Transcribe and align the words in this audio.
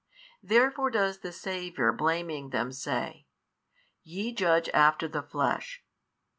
Therefore 0.41 0.89
does 0.89 1.19
the 1.19 1.31
Saviour 1.31 1.91
blaming 1.93 2.49
them 2.49 2.71
say, 2.71 3.27
YE 4.01 4.33
judge 4.33 4.67
after 4.69 5.07
the 5.07 5.21
flesh. 5.21 5.83